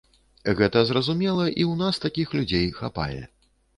Гэта 0.61 0.81
зразумела 0.91 1.45
і 1.61 1.63
ў 1.65 1.73
нас 1.83 2.01
такіх 2.07 2.27
людзей 2.39 2.67
хапае. 2.79 3.21